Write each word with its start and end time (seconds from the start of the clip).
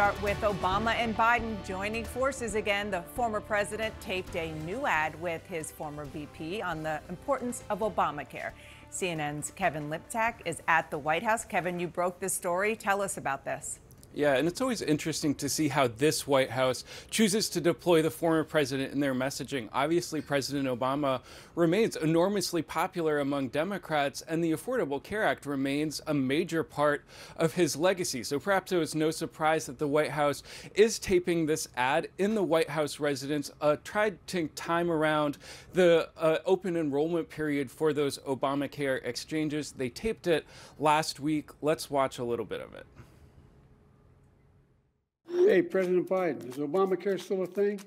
start 0.00 0.22
with 0.22 0.40
Obama 0.40 0.94
and 0.94 1.14
Biden 1.14 1.62
joining 1.62 2.06
forces 2.06 2.54
again. 2.54 2.90
The 2.90 3.02
former 3.02 3.38
president 3.38 3.92
taped 4.00 4.34
a 4.34 4.50
new 4.64 4.86
ad 4.86 5.20
with 5.20 5.46
his 5.46 5.70
former 5.70 6.06
VP 6.06 6.62
on 6.62 6.82
the 6.82 7.02
importance 7.10 7.64
of 7.68 7.80
Obamacare. 7.80 8.52
CNN's 8.90 9.50
Kevin 9.50 9.90
Liptak 9.90 10.36
is 10.46 10.62
at 10.68 10.90
the 10.90 10.96
White 10.96 11.22
House. 11.22 11.44
Kevin, 11.44 11.78
you 11.78 11.86
broke 11.86 12.18
this 12.18 12.32
story. 12.32 12.76
Tell 12.76 13.02
us 13.02 13.18
about 13.18 13.44
this. 13.44 13.78
Yeah, 14.12 14.34
and 14.34 14.48
it's 14.48 14.60
always 14.60 14.82
interesting 14.82 15.36
to 15.36 15.48
see 15.48 15.68
how 15.68 15.86
this 15.86 16.26
White 16.26 16.50
House 16.50 16.82
chooses 17.10 17.48
to 17.50 17.60
deploy 17.60 18.02
the 18.02 18.10
former 18.10 18.42
president 18.42 18.92
in 18.92 18.98
their 18.98 19.14
messaging. 19.14 19.68
Obviously, 19.72 20.20
President 20.20 20.66
Obama 20.66 21.20
remains 21.54 21.94
enormously 21.94 22.60
popular 22.60 23.20
among 23.20 23.48
Democrats, 23.48 24.22
and 24.22 24.42
the 24.42 24.50
Affordable 24.50 25.00
Care 25.00 25.22
Act 25.22 25.46
remains 25.46 26.00
a 26.08 26.14
major 26.14 26.64
part 26.64 27.04
of 27.36 27.54
his 27.54 27.76
legacy. 27.76 28.24
So 28.24 28.40
perhaps 28.40 28.72
it 28.72 28.78
was 28.78 28.96
no 28.96 29.12
surprise 29.12 29.66
that 29.66 29.78
the 29.78 29.86
White 29.86 30.10
House 30.10 30.42
is 30.74 30.98
taping 30.98 31.46
this 31.46 31.68
ad 31.76 32.08
in 32.18 32.34
the 32.34 32.42
White 32.42 32.70
House 32.70 32.98
residence, 32.98 33.52
uh, 33.60 33.76
tried 33.84 34.26
to 34.28 34.48
time 34.48 34.90
around 34.90 35.38
the 35.72 36.08
uh, 36.18 36.38
open 36.46 36.76
enrollment 36.76 37.28
period 37.28 37.70
for 37.70 37.92
those 37.92 38.18
Obamacare 38.18 39.04
exchanges. 39.04 39.70
They 39.70 39.88
taped 39.88 40.26
it 40.26 40.46
last 40.80 41.20
week. 41.20 41.50
Let's 41.62 41.88
watch 41.88 42.18
a 42.18 42.24
little 42.24 42.44
bit 42.44 42.60
of 42.60 42.74
it. 42.74 42.86
Hey, 45.50 45.62
President 45.62 46.08
Biden, 46.08 46.48
is 46.48 46.58
Obamacare 46.58 47.20
still 47.20 47.42
a 47.42 47.46
thing? 47.48 47.80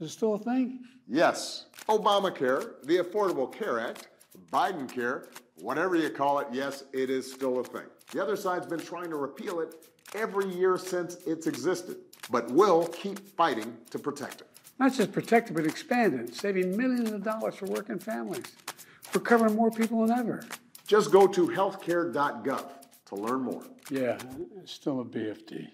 Is 0.00 0.08
it 0.08 0.08
still 0.08 0.32
a 0.32 0.38
thing? 0.38 0.80
Yes. 1.06 1.66
Obamacare, 1.90 2.82
the 2.84 3.00
Affordable 3.00 3.52
Care 3.52 3.78
Act, 3.78 4.08
Biden 4.50 4.90
Care, 4.90 5.28
whatever 5.56 5.94
you 5.94 6.08
call 6.08 6.38
it, 6.38 6.46
yes, 6.50 6.84
it 6.94 7.10
is 7.10 7.30
still 7.30 7.60
a 7.60 7.64
thing. 7.64 7.84
The 8.12 8.22
other 8.22 8.34
side's 8.34 8.64
been 8.64 8.80
trying 8.80 9.10
to 9.10 9.16
repeal 9.16 9.60
it 9.60 9.90
every 10.14 10.48
year 10.54 10.78
since 10.78 11.18
it's 11.26 11.46
existed, 11.46 11.98
but 12.30 12.50
will 12.50 12.86
keep 12.86 13.18
fighting 13.36 13.76
to 13.90 13.98
protect 13.98 14.40
it. 14.40 14.48
Not 14.78 14.94
just 14.94 15.12
protect 15.12 15.50
it, 15.50 15.52
but 15.52 15.66
expand 15.66 16.14
it, 16.14 16.34
saving 16.34 16.74
millions 16.78 17.10
of 17.10 17.22
dollars 17.22 17.56
for 17.56 17.66
working 17.66 17.98
families. 17.98 18.46
We're 19.14 19.20
covering 19.20 19.54
more 19.54 19.70
people 19.70 20.06
than 20.06 20.18
ever. 20.18 20.46
Just 20.86 21.10
go 21.10 21.26
to 21.26 21.46
healthcare.gov 21.46 22.64
to 23.04 23.14
learn 23.14 23.42
more. 23.42 23.64
Yeah, 23.90 24.16
it's 24.62 24.72
still 24.72 25.02
a 25.02 25.04
BFD. 25.04 25.68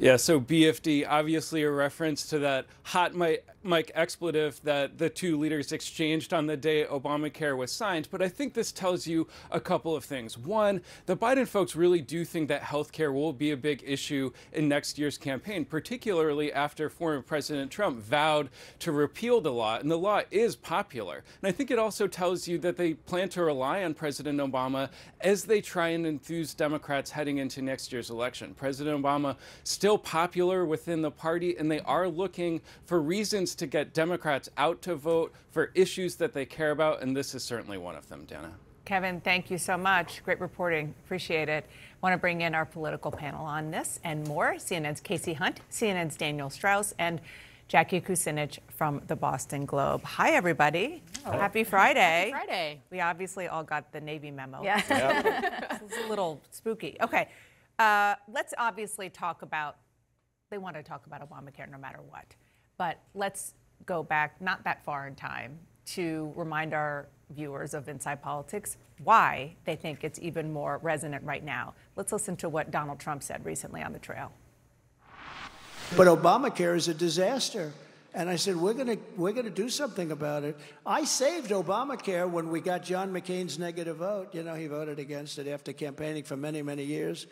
Yeah, 0.00 0.16
so 0.16 0.40
BFD, 0.40 1.06
obviously 1.06 1.62
a 1.62 1.70
reference 1.70 2.26
to 2.28 2.38
that 2.38 2.64
hot 2.84 3.14
mic, 3.14 3.46
mic 3.62 3.90
expletive 3.94 4.60
that 4.64 4.96
the 4.98 5.10
two 5.10 5.38
leaders 5.38 5.72
exchanged 5.72 6.32
on 6.32 6.46
the 6.46 6.56
day 6.56 6.84
Obamacare 6.84 7.56
was 7.56 7.70
signed. 7.70 8.08
But 8.10 8.22
I 8.22 8.28
think 8.28 8.54
this 8.54 8.72
tells 8.72 9.06
you 9.06 9.28
a 9.50 9.60
couple 9.60 9.94
of 9.94 10.04
things. 10.04 10.38
One, 10.38 10.80
the 11.06 11.16
Biden 11.16 11.46
folks 11.46 11.76
really 11.76 12.00
do 12.00 12.24
think 12.24 12.48
that 12.48 12.62
healthcare 12.62 13.12
will 13.12 13.32
be 13.32 13.50
a 13.50 13.56
big 13.56 13.82
issue 13.86 14.32
in 14.52 14.68
next 14.68 14.98
year's 14.98 15.18
campaign, 15.18 15.64
particularly 15.64 16.52
after 16.52 16.88
former 16.88 17.20
President 17.20 17.70
Trump 17.70 17.98
vowed 17.98 18.48
to 18.78 18.92
repeal 18.92 19.40
the 19.40 19.52
law. 19.52 19.78
And 19.78 19.90
the 19.90 19.98
law 19.98 20.22
is 20.30 20.56
popular. 20.56 21.22
And 21.42 21.48
I 21.48 21.52
think 21.52 21.70
it 21.70 21.78
also 21.78 22.06
tells 22.06 22.48
you 22.48 22.58
that 22.58 22.76
they 22.76 22.94
plan 22.94 23.28
to 23.30 23.44
rely 23.44 23.84
on 23.84 23.92
President 23.94 24.38
Obama 24.38 24.88
as 25.20 25.44
they 25.44 25.60
try 25.60 25.88
and 25.88 26.06
enthuse 26.06 26.54
Democrats 26.54 27.10
heading 27.10 27.38
into 27.38 27.60
next 27.60 27.92
year's 27.92 28.10
election. 28.10 28.54
President 28.54 29.02
Obama 29.02 29.36
still 29.64 29.98
popular 29.98 30.64
within 30.64 31.02
the 31.02 31.10
party, 31.10 31.56
and 31.58 31.70
they 31.70 31.80
are 31.80 32.08
looking 32.08 32.60
for 32.84 33.02
reasons 33.02 33.49
to 33.56 33.66
get 33.66 33.94
Democrats 33.94 34.48
out 34.56 34.82
to 34.82 34.94
vote 34.94 35.32
for 35.50 35.70
issues 35.74 36.16
that 36.16 36.32
they 36.32 36.44
care 36.46 36.70
about, 36.70 37.02
and 37.02 37.16
this 37.16 37.34
is 37.34 37.42
certainly 37.42 37.78
one 37.78 37.96
of 37.96 38.08
them, 38.08 38.24
Dana. 38.24 38.52
Kevin, 38.84 39.20
thank 39.20 39.50
you 39.50 39.58
so 39.58 39.76
much. 39.76 40.22
Great 40.24 40.40
reporting. 40.40 40.94
Appreciate 41.04 41.48
it. 41.48 41.66
Want 42.02 42.12
to 42.12 42.18
bring 42.18 42.40
in 42.40 42.54
our 42.54 42.64
political 42.64 43.12
panel 43.12 43.44
on 43.44 43.70
this 43.70 44.00
and 44.04 44.26
more. 44.26 44.54
CNN's 44.54 45.00
Kasie 45.00 45.36
Hunt, 45.36 45.60
CNN's 45.70 46.16
Daniel 46.16 46.50
Strauss, 46.50 46.94
and 46.98 47.20
Jackie 47.68 48.00
Kucinich 48.00 48.58
from 48.68 49.00
the 49.06 49.14
Boston 49.14 49.64
Globe. 49.64 50.02
Hi, 50.02 50.32
everybody. 50.32 51.04
Oh. 51.24 51.30
Happy 51.30 51.62
Friday. 51.62 52.30
Happy 52.32 52.46
Friday. 52.46 52.80
We 52.90 53.00
obviously 53.00 53.46
all 53.46 53.62
got 53.62 53.92
the 53.92 54.00
Navy 54.00 54.32
memo. 54.32 54.60
Yeah. 54.64 54.82
Yep. 54.90 55.82
it's 55.84 56.04
a 56.04 56.08
little 56.08 56.42
spooky. 56.50 56.96
Okay. 57.00 57.28
Uh, 57.78 58.16
let's 58.32 58.54
obviously 58.58 59.08
talk 59.08 59.42
about, 59.42 59.76
they 60.50 60.58
want 60.58 60.74
to 60.74 60.82
talk 60.82 61.06
about 61.06 61.20
Obamacare 61.20 61.70
no 61.70 61.78
matter 61.78 62.00
what. 62.08 62.26
But 62.80 62.96
let's 63.14 63.52
go 63.84 64.02
back 64.02 64.40
not 64.40 64.64
that 64.64 64.82
far 64.86 65.06
in 65.06 65.14
time 65.14 65.58
to 65.88 66.32
remind 66.34 66.72
our 66.72 67.08
viewers 67.28 67.74
of 67.74 67.90
Inside 67.90 68.22
Politics 68.22 68.78
why 69.04 69.54
they 69.66 69.76
think 69.76 70.02
it's 70.02 70.18
even 70.18 70.50
more 70.50 70.78
resonant 70.78 71.22
right 71.24 71.44
now. 71.44 71.74
Let's 71.94 72.10
listen 72.10 72.36
to 72.36 72.48
what 72.48 72.70
Donald 72.70 72.98
Trump 72.98 73.22
said 73.22 73.44
recently 73.44 73.82
on 73.82 73.92
the 73.92 73.98
trail. 73.98 74.32
But 75.94 76.06
Obamacare 76.06 76.74
is 76.74 76.88
a 76.88 76.94
disaster. 76.94 77.70
And 78.14 78.30
I 78.30 78.36
said, 78.36 78.56
we're 78.56 78.72
going 78.72 78.98
we're 79.14 79.32
to 79.34 79.50
do 79.50 79.68
something 79.68 80.10
about 80.10 80.44
it. 80.44 80.56
I 80.86 81.04
saved 81.04 81.50
Obamacare 81.50 82.30
when 82.30 82.48
we 82.48 82.62
got 82.62 82.82
John 82.82 83.12
McCain's 83.12 83.58
negative 83.58 83.98
vote. 83.98 84.34
You 84.34 84.42
know, 84.42 84.54
he 84.54 84.68
voted 84.68 84.98
against 84.98 85.38
it 85.38 85.46
after 85.48 85.74
campaigning 85.74 86.24
for 86.24 86.34
many, 86.34 86.62
many 86.62 86.84
years. 86.84 87.26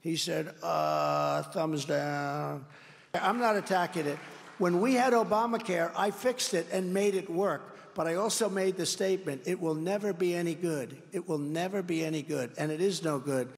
He 0.00 0.16
said, 0.16 0.52
uh, 0.60 1.44
thumbs 1.44 1.84
down. 1.84 2.66
I'm 3.14 3.38
not 3.38 3.54
attacking 3.54 4.06
it. 4.06 4.18
When 4.58 4.80
we 4.80 4.94
had 4.94 5.12
Obamacare, 5.12 5.92
I 5.96 6.10
fixed 6.10 6.52
it 6.52 6.66
and 6.72 6.92
made 6.92 7.14
it 7.14 7.30
work. 7.30 7.76
But 7.94 8.06
I 8.06 8.14
also 8.14 8.48
made 8.48 8.76
the 8.76 8.86
statement 8.86 9.42
it 9.44 9.60
will 9.60 9.74
never 9.74 10.12
be 10.12 10.34
any 10.34 10.54
good. 10.54 11.00
It 11.12 11.28
will 11.28 11.38
never 11.38 11.82
be 11.82 12.04
any 12.04 12.22
good. 12.22 12.52
And 12.56 12.70
it 12.70 12.80
is 12.80 13.02
no 13.02 13.18
good. 13.18 13.48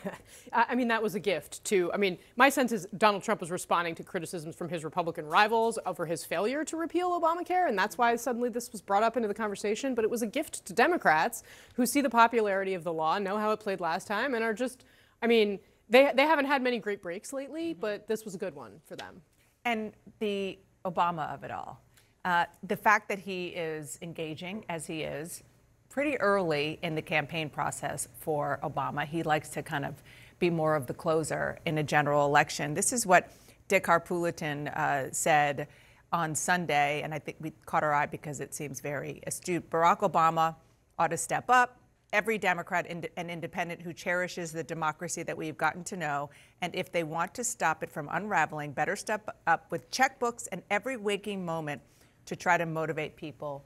I 0.54 0.76
mean, 0.76 0.88
that 0.90 1.02
was 1.02 1.16
a 1.16 1.20
gift 1.20 1.64
to. 1.66 1.92
I 1.94 1.98
mean, 1.98 2.18
my 2.36 2.50
sense 2.50 2.72
is 2.72 2.88
Donald 2.98 3.24
Trump 3.24 3.42
was 3.42 3.52
responding 3.52 3.96
to 3.96 4.04
criticisms 4.04 4.56
from 4.56 4.70
his 4.70 4.84
Republican 4.84 5.26
rivals 5.26 5.80
over 5.86 6.06
his 6.06 6.24
failure 6.24 6.64
to 6.66 6.78
repeal 6.78 7.20
Obamacare, 7.20 7.68
and 7.68 7.78
that's 7.78 7.98
why 7.98 8.16
suddenly 8.16 8.50
this 8.50 8.72
was 8.72 8.82
brought 8.82 9.04
up 9.04 9.16
into 9.18 9.28
the 9.28 9.34
conversation. 9.34 9.96
But 9.96 10.04
it 10.04 10.12
was 10.12 10.22
a 10.22 10.28
gift 10.28 10.66
to 10.66 10.74
Democrats 10.74 11.44
who 11.76 11.86
see 11.86 12.02
the 12.02 12.10
popularity 12.10 12.74
of 12.74 12.84
the 12.84 12.94
law, 12.94 13.20
know 13.20 13.38
how 13.38 13.52
it 13.52 13.60
played 13.60 13.80
last 13.80 14.08
time, 14.08 14.36
and 14.36 14.44
are 14.44 14.54
just. 14.54 14.86
I 15.22 15.28
mean, 15.28 15.60
they 15.90 16.12
they 16.16 16.24
haven't 16.24 16.46
had 16.46 16.62
many 16.62 16.80
great 16.80 17.02
breaks 17.02 17.34
lately, 17.34 17.74
but 17.74 18.08
this 18.08 18.26
was 18.26 18.36
a 18.36 18.38
good 18.38 18.56
one 18.56 18.80
for 18.86 18.96
them. 18.96 19.22
And 19.66 19.94
the 20.20 20.60
Obama 20.86 21.34
of 21.34 21.44
it 21.44 21.52
all, 21.52 21.82
uh, 22.26 22.46
the 22.64 22.76
fact 22.76 23.08
that 23.10 23.20
he 23.20 23.48
is 23.48 23.98
engaging 24.02 24.66
as 24.70 24.86
he 24.88 25.04
is 25.04 25.44
pretty 25.90 26.18
early 26.18 26.80
in 26.82 26.96
the 26.96 27.02
campaign 27.02 27.50
process 27.50 28.08
for 28.20 28.60
Obama. 28.64 29.06
He 29.06 29.22
likes 29.22 29.50
to 29.50 29.62
kind 29.62 29.86
of 29.86 30.02
be 30.40 30.50
more 30.50 30.76
of 30.76 30.88
the 30.88 30.94
closer 30.94 31.60
in 31.66 31.78
a 31.78 31.84
general 31.84 32.26
election. 32.26 32.74
This 32.74 32.92
is 32.92 33.06
what 33.06 33.32
Dick 33.68 33.86
Harpootlian 33.86 34.76
uh, 34.76 35.12
said 35.12 35.68
on 36.12 36.34
Sunday, 36.34 37.02
and 37.04 37.14
I 37.14 37.20
think 37.20 37.38
we 37.40 37.52
caught 37.66 37.84
our 37.84 37.94
eye 37.94 38.08
because 38.08 38.40
it 38.40 38.54
seems 38.54 38.80
very 38.80 39.22
astute. 39.28 39.70
Barack 39.70 40.00
Obama 40.00 40.56
ought 40.98 41.12
to 41.12 41.18
step 41.18 41.46
up. 41.50 41.78
Every 42.14 42.38
Democrat 42.38 42.86
and 42.90 43.32
independent 43.32 43.82
who 43.82 43.92
cherishes 43.92 44.52
the 44.52 44.64
democracy 44.64 45.24
that 45.24 45.36
we've 45.36 45.58
gotten 45.58 45.84
to 45.86 45.98
know, 45.98 46.30
and 46.62 46.74
if 46.76 46.92
they 46.92 47.04
want 47.04 47.34
to 47.34 47.44
stop 47.44 47.82
it 47.82 47.90
from 47.90 48.08
unraveling, 48.12 48.72
better 48.72 48.96
step 48.96 49.36
up 49.48 49.72
with 49.72 49.90
checkbooks 49.90 50.48
and 50.52 50.62
every 50.70 50.96
waking 50.96 51.44
moment 51.44 51.82
to 52.28 52.36
try 52.36 52.56
to 52.56 52.68
motivate 52.68 53.16
people 53.16 53.66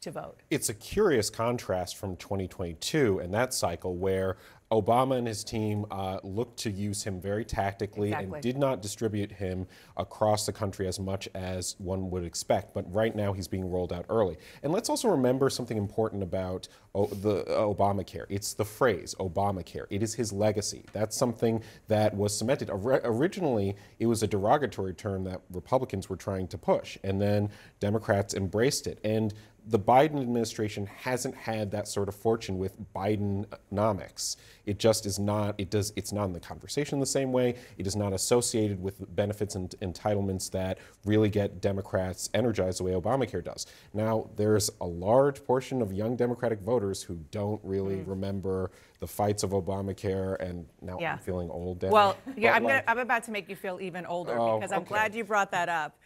to 0.00 0.12
vote. 0.12 0.42
It's 0.48 0.68
a 0.68 0.74
curious 0.74 1.28
contrast 1.28 1.96
from 1.96 2.14
2022 2.18 3.18
and 3.18 3.34
that 3.34 3.52
cycle 3.52 3.96
where 3.96 4.36
Obama 4.70 5.16
and 5.16 5.26
his 5.26 5.44
team 5.44 5.86
uh, 5.90 6.18
looked 6.22 6.58
to 6.58 6.70
use 6.70 7.02
him 7.02 7.20
very 7.20 7.44
tactically 7.44 8.08
exactly. 8.08 8.34
and 8.34 8.42
did 8.42 8.58
not 8.58 8.82
distribute 8.82 9.32
him 9.32 9.66
across 9.96 10.44
the 10.44 10.52
country 10.52 10.86
as 10.86 11.00
much 11.00 11.26
as 11.34 11.74
one 11.78 12.10
would 12.10 12.22
expect. 12.22 12.74
But 12.74 12.92
right 12.92 13.16
now, 13.16 13.32
he's 13.32 13.48
being 13.48 13.70
rolled 13.70 13.94
out 13.94 14.04
early. 14.10 14.36
And 14.62 14.70
let's 14.70 14.90
also 14.90 15.08
remember 15.08 15.48
something 15.48 15.78
important 15.78 16.22
about 16.22 16.68
o- 16.94 17.06
the 17.06 17.46
uh, 17.46 17.62
Obamacare. 17.62 18.26
It's 18.28 18.52
the 18.52 18.64
phrase 18.64 19.14
Obamacare. 19.18 19.86
It 19.88 20.02
is 20.02 20.12
his 20.14 20.32
legacy. 20.34 20.84
That's 20.92 21.16
something 21.16 21.62
that 21.86 22.14
was 22.14 22.36
cemented. 22.36 22.68
Or- 22.68 23.00
originally, 23.04 23.74
it 23.98 24.06
was 24.06 24.22
a 24.22 24.26
derogatory 24.26 24.92
term 24.92 25.24
that 25.24 25.40
Republicans 25.50 26.10
were 26.10 26.16
trying 26.16 26.46
to 26.48 26.58
push, 26.58 26.98
and 27.02 27.18
then 27.18 27.48
Democrats 27.80 28.34
embraced 28.34 28.86
it. 28.86 29.00
And 29.02 29.32
the 29.66 29.78
Biden 29.78 30.20
administration 30.20 30.86
hasn't 30.86 31.34
had 31.34 31.70
that 31.72 31.88
sort 31.88 32.08
of 32.08 32.14
fortune 32.14 32.58
with 32.58 32.74
Bidenomics. 32.94 34.36
It 34.64 34.78
just 34.78 35.04
is 35.04 35.18
not. 35.18 35.54
It 35.58 35.70
does. 35.70 35.92
It's 35.94 36.12
not 36.12 36.24
in 36.24 36.32
the 36.32 36.40
conversation 36.40 37.00
the 37.00 37.06
same 37.06 37.32
way. 37.32 37.54
It 37.76 37.86
is 37.86 37.94
not 37.94 38.12
associated 38.12 38.82
with 38.82 39.14
benefits 39.14 39.54
and 39.54 39.70
entitlements 39.82 40.50
that 40.52 40.78
really 41.04 41.28
get 41.28 41.60
Democrats 41.60 42.30
energized 42.32 42.80
the 42.80 42.84
way 42.84 42.92
Obamacare 42.92 43.44
does. 43.44 43.66
Now, 43.92 44.30
there's 44.36 44.70
a 44.80 44.86
large 44.86 45.44
portion 45.44 45.82
of 45.82 45.92
young 45.92 46.16
Democratic 46.16 46.60
voters 46.60 47.02
who 47.02 47.18
don't 47.30 47.60
really 47.62 47.96
mm. 47.96 48.08
remember 48.08 48.70
the 49.00 49.06
fights 49.06 49.42
of 49.42 49.50
Obamacare, 49.50 50.40
and 50.40 50.66
now 50.80 50.98
yeah. 51.00 51.12
I'm 51.12 51.18
feeling 51.18 51.50
old. 51.50 51.82
Well, 51.82 52.16
yeah, 52.36 52.54
I'm, 52.54 52.64
like, 52.64 52.72
gonna, 52.72 52.84
I'm, 52.88 52.98
about 52.98 53.24
to 53.24 53.30
make 53.30 53.48
you 53.48 53.56
feel 53.56 53.78
even 53.80 54.06
older 54.06 54.38
oh, 54.38 54.58
because 54.58 54.72
I'm 54.72 54.80
okay. 54.80 54.88
glad 54.88 55.14
you 55.14 55.24
brought 55.24 55.50
that 55.52 55.68
up. 55.68 55.96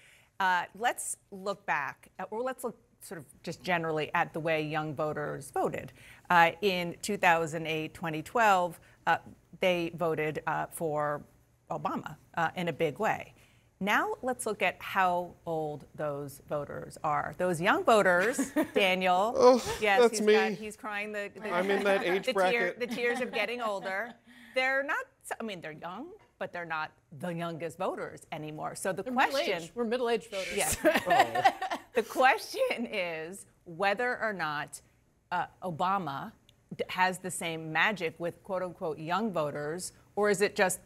Uh, 0.40 0.64
let's 0.78 1.16
look 1.30 1.64
back, 1.64 2.10
or 2.30 2.42
let's 2.42 2.64
look 2.64 2.76
sort 3.02 3.18
of 3.18 3.26
just 3.42 3.62
generally 3.62 4.10
at 4.14 4.32
the 4.32 4.40
way 4.40 4.62
young 4.62 4.94
voters 4.94 5.50
voted. 5.50 5.92
Uh, 6.30 6.52
in 6.62 6.96
2008, 7.02 7.92
2012, 7.92 8.80
uh, 9.06 9.16
they 9.60 9.92
voted 9.94 10.42
uh, 10.46 10.66
for 10.70 11.22
Obama 11.70 12.16
uh, 12.36 12.50
in 12.56 12.68
a 12.68 12.72
big 12.72 12.98
way. 12.98 13.34
Now 13.80 14.14
let's 14.22 14.46
look 14.46 14.62
at 14.62 14.76
how 14.78 15.34
old 15.44 15.86
those 15.96 16.40
voters 16.48 16.96
are. 17.02 17.34
Those 17.36 17.60
young 17.60 17.82
voters, 17.82 18.52
Daniel. 18.74 19.34
Oh, 19.36 19.76
yes, 19.80 20.00
that's 20.00 20.18
he's 20.18 20.26
me. 20.26 20.32
Got, 20.34 20.52
he's 20.52 20.76
crying 20.76 21.10
the, 21.10 21.32
the 21.34 21.50
I'm 21.50 21.68
in 21.68 21.82
that 21.82 22.04
age 22.04 22.26
the 22.26 22.32
bracket. 22.32 22.78
the 22.78 22.86
tears 22.86 23.20
of 23.20 23.32
getting 23.32 23.60
older. 23.60 24.14
They're 24.54 24.84
not. 24.84 25.04
I 25.40 25.42
mean, 25.42 25.60
they're 25.60 25.72
young, 25.72 26.10
but 26.38 26.52
they're 26.52 26.64
not 26.64 26.92
the 27.18 27.30
youngest 27.30 27.76
voters 27.76 28.22
anymore. 28.30 28.76
So 28.76 28.92
the 28.92 29.02
question. 29.02 29.40
Middle-aged. 29.40 29.72
We're 29.74 29.84
middle-aged 29.84 30.30
voters. 30.30 30.56
Yes. 30.56 30.76
the 31.94 32.02
question 32.02 32.86
is 32.90 33.46
whether 33.64 34.18
or 34.20 34.32
not 34.32 34.80
uh, 35.30 35.46
Obama 35.62 36.32
has 36.88 37.18
the 37.18 37.30
same 37.30 37.72
magic 37.72 38.14
with 38.18 38.42
quote 38.42 38.62
unquote 38.62 38.98
young 38.98 39.30
voters, 39.32 39.92
or 40.16 40.30
is 40.30 40.40
it 40.40 40.56
just 40.56 40.80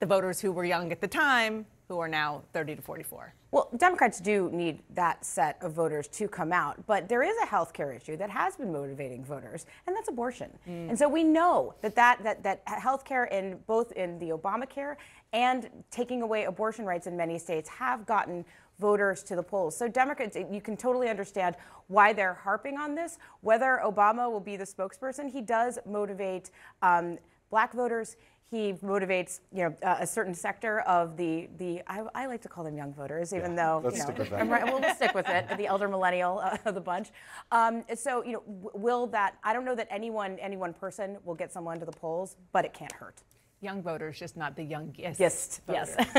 the 0.00 0.06
voters 0.06 0.40
who 0.40 0.52
were 0.52 0.64
young 0.64 0.92
at 0.92 1.00
the 1.00 1.08
time 1.08 1.66
who 1.88 1.98
are 1.98 2.08
now 2.08 2.42
30 2.52 2.76
to 2.76 2.82
44? 2.82 3.34
Well, 3.50 3.70
Democrats 3.76 4.18
do 4.18 4.50
need 4.52 4.82
that 4.94 5.24
set 5.24 5.56
of 5.62 5.72
voters 5.72 6.08
to 6.08 6.26
come 6.26 6.52
out, 6.52 6.84
but 6.86 7.08
there 7.08 7.22
is 7.22 7.34
a 7.42 7.46
health 7.46 7.72
care 7.72 7.92
issue 7.92 8.16
that 8.16 8.28
has 8.30 8.56
been 8.56 8.72
motivating 8.72 9.24
voters, 9.24 9.66
and 9.86 9.94
that's 9.94 10.08
abortion. 10.08 10.50
And 10.88 10.98
so 10.98 11.08
we 11.08 11.22
know 11.22 11.74
that 11.82 11.94
that 11.96 12.22
that, 12.22 12.42
that 12.42 12.60
health 12.66 13.04
care 13.04 13.24
in 13.24 13.58
both 13.66 13.92
in 13.92 14.18
the 14.18 14.30
Obamacare 14.30 14.96
and 15.32 15.68
taking 15.90 16.22
away 16.22 16.44
abortion 16.44 16.84
rights 16.84 17.06
in 17.06 17.16
many 17.16 17.38
states 17.38 17.68
have 17.68 18.06
gotten 18.06 18.44
voters 18.78 19.22
to 19.24 19.36
the 19.36 19.42
polls. 19.42 19.76
So 19.76 19.88
Democrats, 19.88 20.36
you 20.50 20.60
can 20.60 20.76
totally 20.76 21.08
understand 21.08 21.56
why 21.88 22.12
they're 22.12 22.34
harping 22.34 22.76
on 22.76 22.94
this. 22.94 23.18
Whether 23.40 23.80
Obama 23.84 24.30
will 24.30 24.40
be 24.40 24.56
the 24.56 24.64
spokesperson, 24.64 25.30
he 25.30 25.40
does 25.40 25.78
motivate 25.86 26.50
um, 26.82 27.18
black 27.50 27.72
voters. 27.72 28.16
He 28.48 28.74
motivates, 28.74 29.40
you 29.52 29.64
know, 29.64 29.76
uh, 29.82 29.96
a 30.00 30.06
certain 30.06 30.32
sector 30.32 30.80
of 30.82 31.16
the 31.16 31.48
the. 31.58 31.82
I, 31.88 32.04
I 32.14 32.26
like 32.26 32.42
to 32.42 32.48
call 32.48 32.62
them 32.62 32.76
young 32.76 32.94
voters, 32.94 33.34
even 33.34 33.56
though 33.56 33.80
let's 33.82 33.96
you 33.96 34.02
know, 34.02 34.06
stick 34.06 34.18
with 34.18 34.30
that. 34.30 34.40
I'm 34.40 34.48
right, 34.48 34.64
well, 34.64 34.80
we'll 34.80 34.94
stick 34.94 35.14
with 35.14 35.28
it. 35.28 35.56
The 35.56 35.66
elder 35.66 35.88
millennial 35.88 36.38
uh, 36.38 36.56
of 36.64 36.76
the 36.76 36.80
bunch. 36.80 37.08
Um, 37.50 37.82
so, 37.96 38.22
you 38.22 38.34
know, 38.34 38.42
will 38.46 39.08
that? 39.08 39.36
I 39.42 39.52
don't 39.52 39.64
know 39.64 39.74
that 39.74 39.88
anyone, 39.90 40.38
any 40.38 40.56
one 40.56 40.72
person 40.72 41.16
will 41.24 41.34
get 41.34 41.52
someone 41.52 41.80
to 41.80 41.84
the 41.86 41.92
polls, 41.92 42.36
but 42.52 42.64
it 42.64 42.72
can't 42.72 42.92
hurt. 42.92 43.20
Young 43.62 43.82
voters, 43.82 44.16
just 44.16 44.36
not 44.36 44.54
the 44.54 44.62
youngest. 44.62 45.18
Yes, 45.18 45.60
voters. 45.66 45.94
yes. 45.98 46.08